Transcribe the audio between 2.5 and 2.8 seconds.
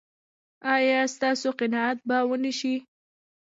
شي؟